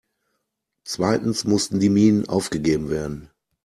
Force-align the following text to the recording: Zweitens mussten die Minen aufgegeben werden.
Zweitens 0.83 1.43
mussten 1.45 1.79
die 1.79 1.91
Minen 1.91 2.27
aufgegeben 2.27 2.89
werden. 2.89 3.29